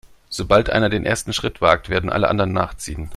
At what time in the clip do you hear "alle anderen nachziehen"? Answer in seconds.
2.09-3.07